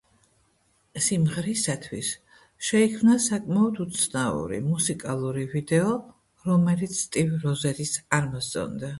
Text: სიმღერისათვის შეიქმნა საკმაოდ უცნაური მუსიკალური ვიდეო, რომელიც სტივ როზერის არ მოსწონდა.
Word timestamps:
სიმღერისათვის 1.07 2.07
შეიქმნა 2.69 3.17
საკმაოდ 3.25 3.81
უცნაური 3.85 4.57
მუსიკალური 4.69 5.43
ვიდეო, 5.51 5.91
რომელიც 6.47 6.95
სტივ 7.01 7.37
როზერის 7.45 7.93
არ 8.19 8.31
მოსწონდა. 8.33 8.89